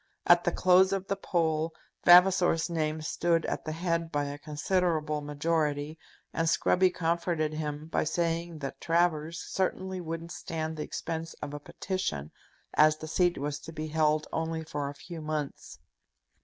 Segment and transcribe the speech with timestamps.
[0.25, 5.21] At the close of the poll Vavasor's name stood at the head by a considerable
[5.21, 5.99] majority,
[6.33, 11.59] and Scruby comforted him by saying that Travers certainly wouldn't stand the expense of a
[11.59, 12.31] petition,
[12.73, 15.77] as the seat was to be held only for a few months.